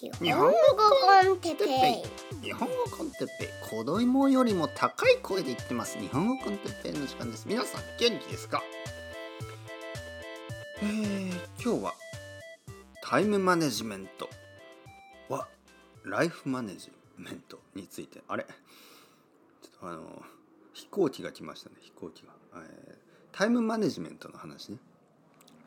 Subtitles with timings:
[0.00, 2.44] 日本語コンテッペイ。
[2.44, 3.48] 日本語コンテッペイ。
[3.68, 5.98] 子供よりも高い声で言ってます。
[5.98, 7.46] 日本語コンテッペイの時間です。
[7.48, 8.62] 皆さん元気ですか？
[10.82, 11.94] えー、今日は
[13.02, 14.30] タイムマネジメント。
[15.28, 15.48] は
[16.04, 18.20] ライフマネジメントについて。
[18.28, 18.44] あれ？
[18.44, 18.50] ちょ
[19.68, 20.22] っとあの
[20.74, 21.76] 飛行機が来ましたね。
[21.80, 22.94] 飛行機が、えー、
[23.32, 24.78] タイムマネジメントの話ね。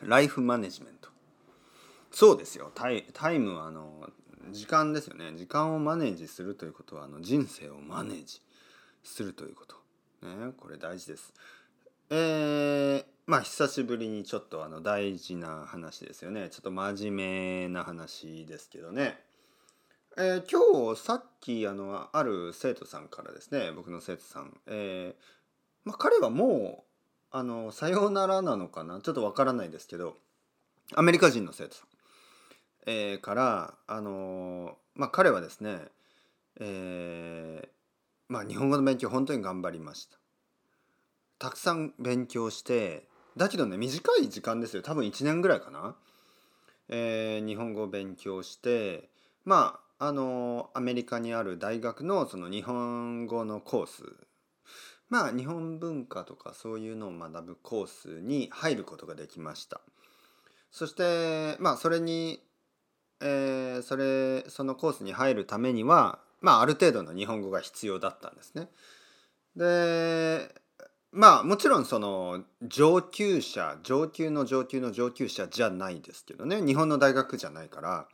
[0.01, 1.09] ライフマネジメント。
[2.13, 2.71] そうですよ。
[2.73, 4.09] タイタイムはあの
[4.51, 5.33] 時間ですよね。
[5.35, 8.41] 時間をマネージするということはあの人生をマネージ
[9.03, 9.75] するということ、
[10.25, 11.33] ね、これ大事です。
[12.09, 16.49] えー、まあ久しぶりにちょっとあの大事な話ですよね。
[16.49, 19.17] ちょっと真面目な話ですけどね、
[20.17, 25.23] えー、今日さっきあのある生徒さんからですね僕の生徒さん、えー
[25.85, 26.83] まあ、彼はもう
[27.31, 28.99] あのさようならなのかな？
[28.99, 30.17] ちょっとわからないですけど
[30.93, 31.87] アメリカ人の生徒さん。
[32.85, 35.79] えー、からあのまあ彼はですね、
[36.59, 37.69] えー、
[38.27, 40.17] まあ日本語の勉強本当に頑張りました。
[41.39, 44.81] たくさん勉強してだけどね短い時間ですよ。
[44.81, 45.95] 多分1年ぐらいかな、
[46.89, 49.09] えー、日本語を勉強して
[49.45, 54.03] まああのアメリカにある大学のその日本語のコース。
[55.09, 59.81] まあ日本文化とかそういうのを学ぶコースに入ることができました。
[60.71, 62.41] そしてまあそれに
[63.21, 68.67] えー、それそのコースに入るためには、まあ、ある程度の日本語が必要だったんですね。
[69.55, 70.53] で
[71.11, 78.07] まあもちろんその上級者上級の上級の上級者じゃないですけどね日本の大学じゃないから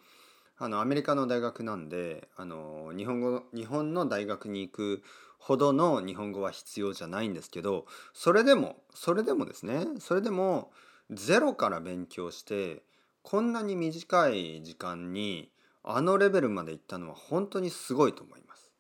[0.58, 5.04] あのアメリカの大学なんであの日本語日本の大学に行く
[5.38, 10.72] ほどの日本語は必要じゃないんですけどそれでもそれでもですねそれでも
[11.12, 12.82] ゼロから勉強して
[13.30, 15.52] こんなに短い時間に
[15.84, 18.72] あのレベルまで行ったのは本当にすごいと思います。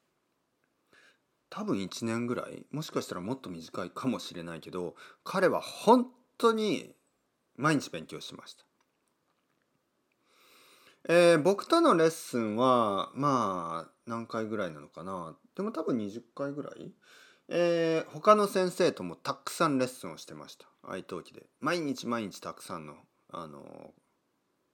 [1.49, 6.07] 多分1年ぐらいもしかしたらもっと短いかもしれないけど彼は本
[6.37, 6.95] 当に
[7.57, 8.63] 毎日勉強しました。
[11.09, 16.93] えー、僕とのレッスンはまあ何回ぐらいなのかなでも多分20回ぐらい
[17.49, 22.95] えー、他の先生ともたくさんレッスンをしてました愛登記で毎日毎日たくさんの
[23.29, 23.91] あの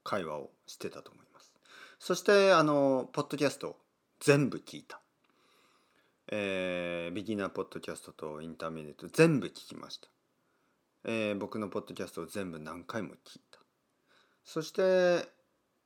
[0.04, 1.54] 会話をしてたと思います。
[2.00, 3.78] そしてあのポッドキャスト
[4.20, 5.00] 全部聞いた。
[6.30, 10.08] えー、ビギナーポッドキャストとインターミネート全部聞きました、
[11.04, 13.60] えー、僕のポッドキャストを全部何回も聞いた。
[14.46, 15.28] そして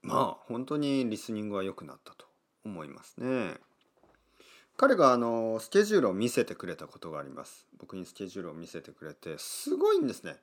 [0.03, 2.25] まあ本当にリスニングは良くなったと
[2.63, 3.55] 思いますね。
[4.77, 7.65] 彼があのスケジュールを見せてくれたことがあります。
[7.79, 10.37] 僕にスケジュールを見せてくれてすごいんですね。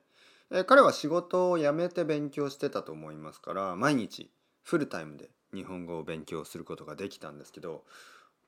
[0.51, 4.31] え彼は仕事を辞めて勉強してたと思いますから毎日
[4.63, 7.83] フルタイムで日本語を勉強することができたんですけど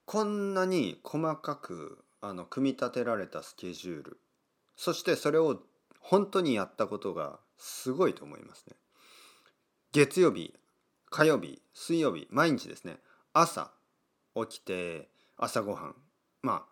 [0.05, 4.19] こんなに細かくあの組み立てられたスケジュール
[4.75, 5.61] そしてそれを
[5.99, 8.75] 本当にやったことがすごいと思いますね。
[9.91, 10.53] 月曜日
[11.09, 12.97] 火曜日水曜日毎日ですね
[13.33, 13.71] 朝
[14.35, 15.95] 起きて朝ごはん。
[16.43, 16.65] まあ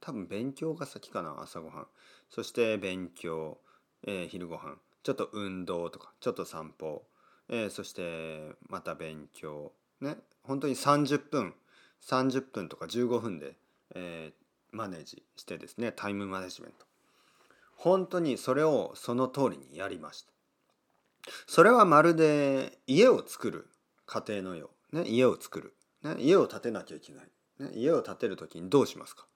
[0.00, 1.86] 多分勉強が先かな朝ごはん。
[2.30, 3.58] そして勉強。
[4.06, 4.76] えー、昼ご飯。
[5.02, 7.04] ちょっと運動とかちょっと散歩、
[7.48, 9.72] えー、そしてまた勉強。
[10.00, 10.16] ね。
[10.42, 11.54] 本当に30分。
[12.06, 13.56] 30分とか15分で、
[13.94, 15.92] えー、マネージしてですね。
[15.92, 16.86] タイムマネジメント。
[17.76, 20.32] 本当にそれをその通りにやりました。
[21.46, 23.68] それはまるで家を作る。
[24.08, 27.26] 家庭のよう、ね、家を作る、ね、家を建てなきゃいけない、
[27.60, 29.26] ね、家を建てる時にどうしますか。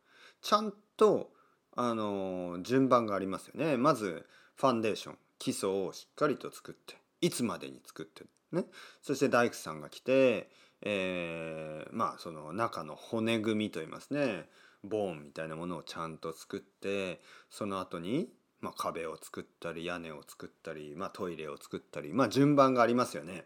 [0.41, 1.31] ちゃんと
[1.77, 3.77] あの順番がありますよね。
[3.77, 8.64] まずファンデーション基礎をしっかりと作っていつまでに作ってね。
[9.02, 10.50] そして大工さんが来て、
[10.82, 14.48] えー、まあその中の骨組みといいますね。
[14.84, 17.20] ボーンみたいなものをちゃんと作って
[17.50, 18.28] その後に
[18.62, 23.44] まあ、壁を作ったり屋根を作ったり、まあ、トイレを作ったり、まあ、順番がありますよね。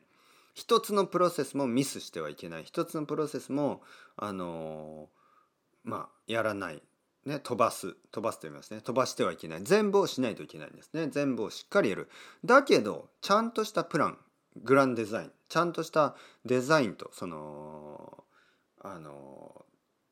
[0.54, 2.64] 一つのプロセスもミスしてはいけない。
[2.64, 3.82] 一つのプロセスも
[4.16, 6.82] あのー、まあやらない。
[7.26, 8.80] ね、飛ばす飛ばすと言いますね。
[8.80, 9.60] 飛ばしてはいけない。
[9.62, 11.08] 全部をしないといけないんですね。
[11.08, 12.08] 全部をしっかりやる。
[12.44, 14.18] だけどちゃんとしたプラン
[14.62, 16.14] グランデザインちゃんとした
[16.44, 18.24] デザインとその
[18.80, 19.64] あの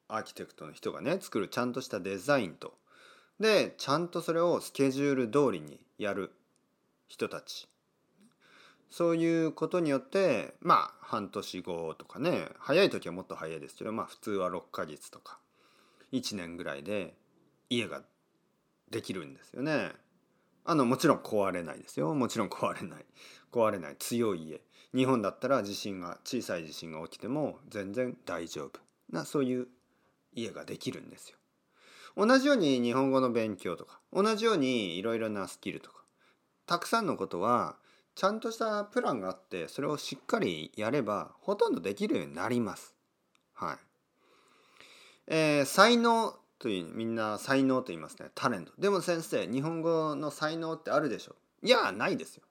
[0.08, 2.75] アーキテクトの人がね作るちゃんとしたデザインと。
[3.40, 6.32] でちゃんとそれをスケジュール通りにやる。
[7.06, 7.69] 人たち。
[8.90, 15.38] そういうことによってまあ半年後とかね早い時はもっと早いですけどまあ普通は6ヶ月とか。
[16.14, 17.14] 1年ぐらいで
[17.69, 18.02] 家が
[18.90, 19.93] できるんですよね。
[20.64, 23.05] あのもちろん壊れないですよもちろん壊れない
[23.52, 24.62] 壊れない強い家
[24.94, 28.81] 日本だったら地震が小さい地震が起きても全然大丈夫
[29.11, 29.66] なそういう
[30.32, 31.37] 家ができるんですよ。
[32.16, 36.02] 同じように日本語の勉強とか同じようにいろいろなスキルとか
[36.64, 37.76] たくさんのことは
[38.14, 42.94] ちゃんとしたプランがあってそれをしっかりやればほとんどできるようになります。
[43.52, 43.94] はい。
[45.26, 48.73] えー、才能というみんな才能と言いますねタレント。
[48.79, 51.37] でも先生日本語の才能ってあるでしょ？
[51.62, 52.43] ういやないですよ。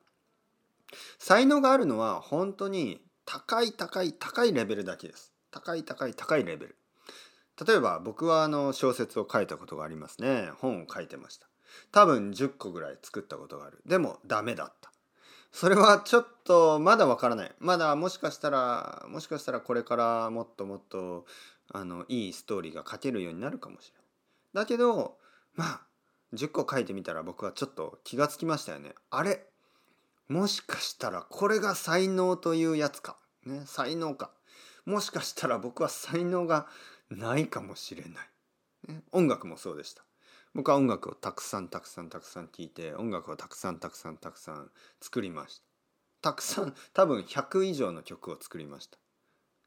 [1.17, 5.33] 才能があるのは本当に高い高い高いレベルだけです。
[5.51, 6.75] 高い高い高いレベル。
[7.65, 10.49] 例えば僕はあの小説を書いたことがありますね。
[10.57, 11.47] 本を書いてました。
[11.91, 13.79] 多分10個ぐらい作ったことがある。
[13.85, 14.91] でもダメだった。
[15.51, 17.51] それはちょっとまだわからない。
[17.59, 21.25] まだもしかしたら、もしかしたらこれからもっともっと
[21.73, 24.63] あのいいストーリーが書けるようになるかもしれない。
[24.63, 25.17] だけど、
[25.55, 25.81] まあ、
[26.33, 28.93] 10個書いてみたら僕はちょっと気がつきましたよね。
[29.09, 29.45] あれ？
[30.29, 33.17] もしかしたらこれが才能というやつか？
[33.45, 34.31] ね、才能か。
[34.85, 36.67] もしかしたら僕は才能が
[37.09, 38.93] ないかもしれない。
[38.93, 40.03] ね、音楽もそうでした。
[40.55, 44.69] 僕は音楽をたくさんたくさんたくさん聴いて音楽をたくさんたくさんたくさん
[45.01, 45.63] 作りまし
[46.21, 48.99] たたくさん多分100以上の曲を作りました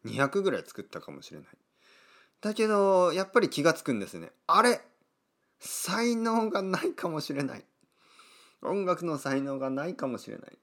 [0.04, 1.48] 200ぐらい作ったかもしれない
[2.40, 4.80] だけどやっぱり気が付くんですねあれ
[5.58, 7.64] 才能がないかもしれない
[8.62, 10.58] 音楽の才能がないかもしれない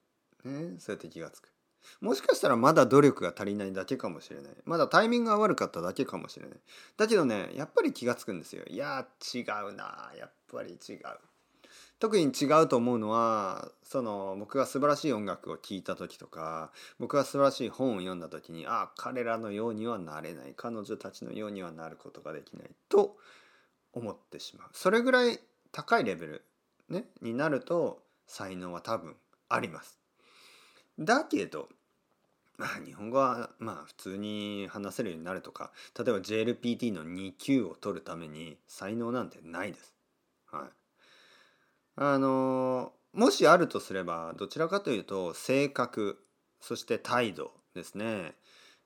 [0.45, 1.53] ねそうやって気が付く
[2.01, 4.51] もしかしたらまだ努力が足りないだけかもしれない。
[4.65, 6.57] まだタイミングが悪かっただけかもしれない。
[6.97, 8.63] だけどね、やっぱり気が付くんですよ。
[8.67, 10.11] いや、違うな。
[10.17, 10.99] やっぱり違う。
[12.03, 23.15] 特に違うと思うのはその僕が素晴らしい音楽を聴いた時とか僕が素晴らしい本を読んだ時にああ彼らのようにはなれない彼女たちのようにはなることができないと
[23.93, 24.67] 思ってしまう。
[24.73, 25.39] それぐらい
[25.71, 26.45] 高いレベル、
[26.89, 29.15] ね、になると才能は多分
[29.47, 29.97] あります。
[30.99, 31.69] だけど
[32.57, 39.93] まあ日本語はまあ普通に話せるようになるとか例えば JLPT の2級を取るために才能なんてないです。
[40.51, 40.82] はい、
[41.95, 46.17] あのもしあるとすればどちらかというと性格
[46.59, 48.33] そして態度ですね、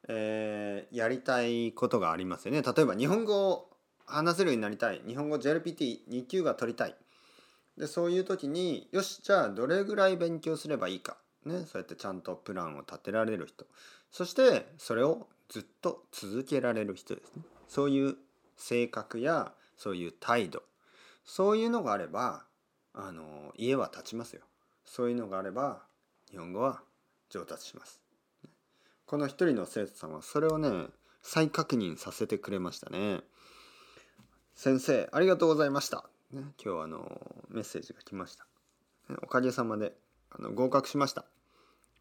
[0.09, 2.62] えー、やりたいことがありますよね。
[2.62, 3.69] 例えば日本語を
[4.06, 5.01] 話せるようになりたい。
[5.06, 6.95] 日本語 JLPT2 級が取りたい。
[7.77, 11.18] でそういう時によしじゃあどれぐらい勉強すればいいか。
[11.45, 13.65] ね、そうやってちゃんとプランを立てられる人。
[14.12, 17.44] そしてそれをずっと続けられる人ですね。
[17.68, 18.15] そういう
[18.57, 20.63] 性格やそういう態度。
[21.24, 22.46] そういうのがあれば
[22.99, 24.41] あの家は立ちますよ。
[24.83, 25.83] そういうのがあれば
[26.31, 26.81] 日本語は
[27.29, 28.01] 上達します。
[29.05, 30.88] この一人の生徒さんはそれをね
[31.21, 33.21] 再確認させてくれましたね。
[34.55, 38.47] 先生ありがとうございました、ね、今日あのメッセージが来ました。
[39.21, 39.94] おかげさまで
[40.31, 41.25] あの合格しました。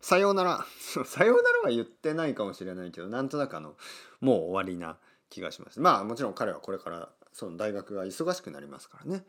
[0.01, 0.65] さようなら。
[1.05, 3.77] さようならは言ってないかもしれないけどなんとなくあの
[4.21, 4.99] もう終わりな
[5.29, 5.79] 気がします。
[5.79, 9.27] まあもちろん彼はこれからその大学が忙しくなりますからね。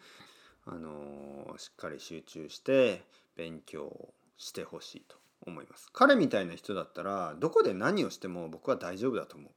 [0.69, 3.03] あのー、しっかり集中して
[3.35, 5.15] 勉強してほしいと
[5.45, 5.89] 思います。
[5.93, 9.49] 彼みたいな人だったらどこで何をしても僕は大丈夫だと思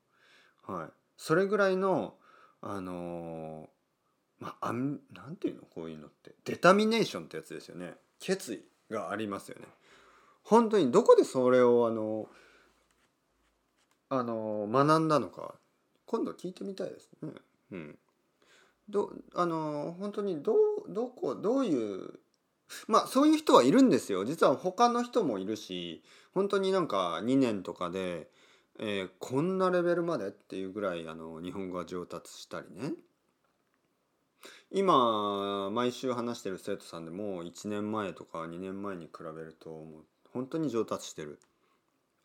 [0.68, 0.72] う。
[0.72, 0.88] はい。
[1.16, 2.14] それぐらいの
[2.62, 6.34] あのー、まあなんていうのこういうのって。
[6.44, 7.94] デタミネーションってやつですよね。
[8.20, 9.66] 決意がありますよね。
[10.42, 12.28] 本当にどこでそれをあの
[14.08, 15.54] あの学んだのか
[16.06, 17.30] 今度聞いてみたいですね。
[17.72, 17.98] うん、
[18.90, 20.54] どあの本当にど
[20.88, 22.20] どこどういう
[22.86, 26.02] まあそういう人はいるんですよ実は他の人もいるし
[26.34, 28.28] 本当になんか2年とかで、
[28.78, 32.92] えー、こんなレベルまでっていうぐらいあの日本語が上達したりね
[34.72, 41.40] 今毎週話してる生徒さんでも1年前とか2年前に比べるともう本当に上達してる。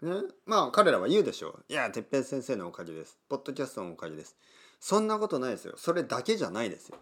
[0.02, 0.12] ね、
[0.46, 1.66] まあ彼らは言うでしょう。
[1.70, 3.18] いや、てっぺん先生のおかげです。
[3.30, 4.36] ポッドキャストのおかげです。
[4.86, 5.74] そんなことないですよ。
[5.78, 7.00] それだけじゃないですよ。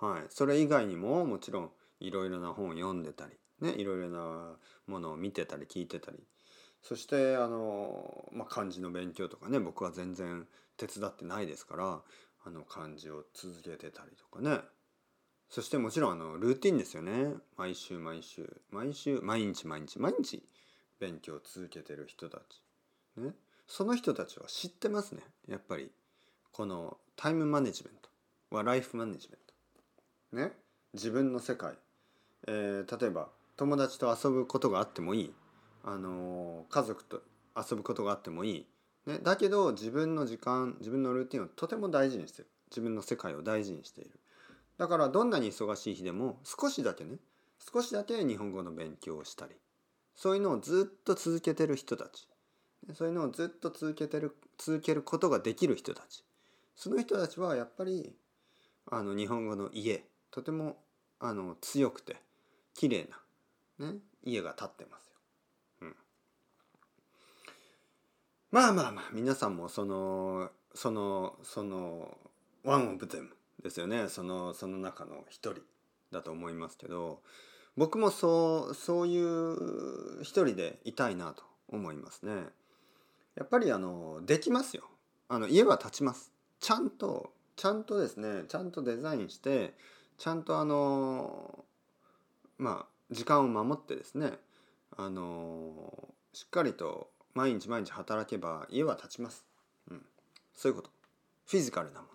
[0.00, 0.22] はい。
[0.28, 4.56] それ以外にももちろんいろいろな本を読んでたり、ね、いろいろな
[4.88, 6.18] ものを見てたり聞いてたり。
[6.82, 12.00] そしてあの、まあ、漢字の勉強とかね僕は全然手伝ってないですから
[12.44, 14.58] あの漢字を続けてたりとかね
[15.48, 20.42] そしてもちろんあのルーティンですよね毎週毎週毎週毎日毎日毎日
[20.98, 23.30] 勉強を続けてる人たちね
[23.68, 25.92] その人たちは知ってますねやっぱり
[26.52, 29.38] このタイムマネジメントはライフマネジメン
[30.36, 30.36] ト。
[30.36, 30.52] ね？
[30.92, 31.74] 自分の世界、
[32.46, 35.34] えー、例えば友達と遊ぶことがあってもいい、
[35.82, 37.22] あのー、家族と
[37.56, 38.66] 遊ぶことがあってもいい、
[39.06, 42.48] ね、だけど自分の時間自分のルーティンをとても大事にしてる。
[42.70, 44.10] 自分の世界を大事にしている。
[44.78, 47.16] だからどんなに忙しい日でも少しだけね。
[47.72, 49.52] 少しだけ日本語の勉強をしたり。
[50.16, 52.26] そういうのをずっと続けてる人たち。
[52.94, 56.24] そういうのをずっと続けてる続けることができる人たち。
[56.76, 58.14] その人たちはやっぱり
[58.90, 60.76] あの日本語の家とても
[61.20, 62.16] あの強くて
[62.74, 63.08] 綺麗
[63.78, 65.12] な、ね、家が建ってますよ。
[65.82, 65.96] うん、
[68.50, 72.16] まあまあまあ皆さんもそのそのその
[72.64, 73.30] ワンオブゼム
[73.62, 75.62] ですよねそのその中の一人
[76.10, 77.20] だと思いますけど
[77.76, 82.32] 僕もそうそういう一人でいたいなと思いますね。
[83.34, 84.84] やっぱりあのできますよ。
[85.28, 86.31] あの家は建ちます。
[86.62, 89.74] ちゃんとちゃんとですねちゃんとデザインして
[90.16, 91.64] ちゃんとあの
[92.56, 94.30] まあ時間を守ってですね
[94.96, 99.44] あのしっかりと毎日毎日働けば家は建ちます。
[99.90, 100.02] うん、
[100.54, 100.90] そういうこと。
[101.46, 102.06] フィジカルなも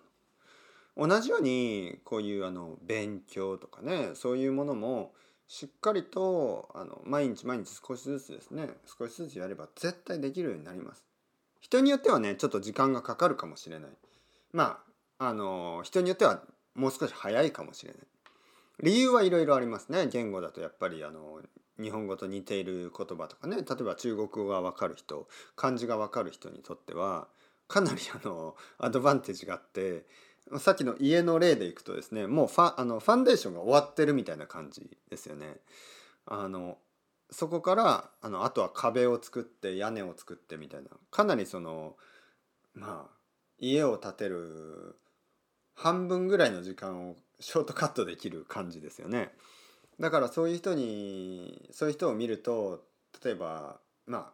[0.96, 1.08] の。
[1.08, 5.12] 同じようにこういうあの勉強とかねそういうものも
[5.46, 11.04] しっかりとあの毎日毎日少しずつですね少しずつやれば絶対できるようになります。
[11.60, 13.90] 人によってはねちょっと時間がかかるかもしれない。
[14.52, 14.80] ま
[15.18, 16.42] ああの人によっては
[16.74, 18.02] もう少し早いかもしれない。
[18.80, 20.06] 理由はいろいろありますね。
[20.06, 21.40] 言語だとやっぱりあの
[21.80, 27.28] 日本語と似ている言葉とかね例えば中国語が分かる人漢字が分かる人にとっては
[27.68, 30.04] かなりあのアドバンテージがあって
[30.58, 35.56] さっきの家の例でいくとですねもうファあのファンデーションが終わってるみたいな感じですよね。
[36.26, 36.78] あの
[37.30, 41.96] そこからあのあとは壁を作って屋根を作ってみたいなかなりその
[42.74, 43.17] まあ
[43.58, 44.96] 家を建てる
[45.74, 49.32] 半分ぐらいの時間をショートカットできる感じですよね。
[50.00, 52.84] だからそういう人にそういう人を見ると
[53.24, 54.32] 例えばまあ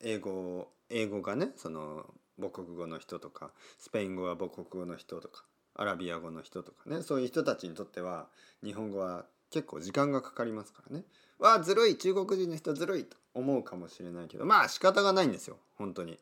[0.00, 2.06] 英語英語がねその
[2.40, 5.44] 母国語の人とかスペイン語は母国語の人とか
[5.74, 8.26] アラビア語の人とかねそういう人たちにとっては
[8.62, 11.04] 日本語は結構時間がかかりますからね
[11.38, 16.18] わあずるい中国人の人ずるいと思うかもしれないけどまあ仕方がないんですよ本当に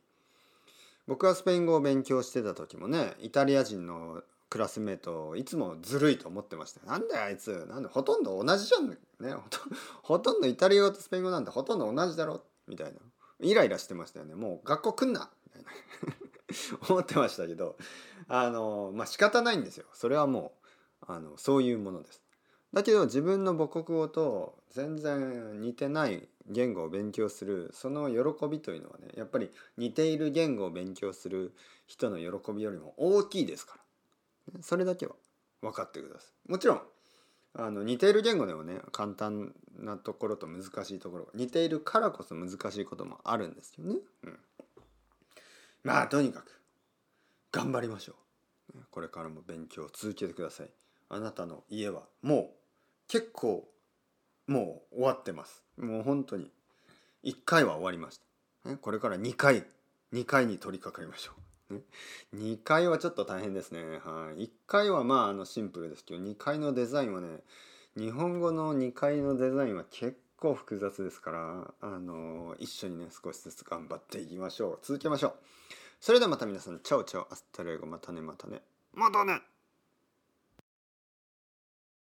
[1.06, 6.86] 僕はスペイン語を勉強してた時もねイタリア人のクラスメートいつもずるいと思ってました。
[6.86, 7.66] なんだよあいつ。
[7.68, 8.96] なんでほとんど同じじゃんね。
[10.02, 12.42] ほとんどイタリア語とスペイン語なんてほとんど同じだろ。
[12.68, 12.98] みたいな。
[13.40, 14.34] イライラしてましたよね。
[14.34, 15.30] もう学校来んな。
[15.46, 16.88] みたいな。
[16.88, 17.76] 思ってましたけど。
[18.28, 19.86] あのまあ仕方ないんですよ。
[19.92, 20.52] それはも
[21.02, 22.22] うあのそういうものです。
[22.72, 31.54] だけど自分の母国語と全然似てない言語を勉強するその喜びというのはねやっぱり似ている言語を勉強する
[31.86, 33.78] 人の喜びよりも大きいですか
[34.54, 35.14] らそれだけは
[35.62, 36.80] 分かってくださいもちろん
[37.58, 43.96] あの似ている言語でもね簡単なところと難しいところが似ているからこそ難しいこともあるんですよね。
[44.24, 44.38] うん、
[45.82, 46.60] まあとにかく
[47.52, 48.12] 頑張りましょ
[48.74, 48.78] う。
[48.90, 50.70] これからも勉強を続けてください。
[51.08, 52.50] あなたの家はもう
[53.08, 53.66] 結構
[54.46, 55.64] もう終わってます。
[55.78, 56.50] もう本当に
[57.24, 58.20] 1回は終わりまし
[58.64, 58.76] た。
[58.78, 59.64] これから2回
[60.12, 61.32] 2回に取り掛かりましょ
[61.70, 61.74] う。
[61.74, 61.80] ね
[62.34, 63.82] 2階はちょっと大変ですね。
[64.04, 64.44] はい。
[64.44, 67.40] 1階はまああのシンプルですけど、2階のデザインはね、
[67.96, 74.78] 日本語の2階のデザインは結構複雑ですから、あの一緒にね、少しずつ頑張っていきましょう。
[74.82, 75.34] 続けましょう。
[76.00, 78.62] それではまた皆さん、 chao chao、hasta luego、またね、またね。
[78.92, 79.40] またね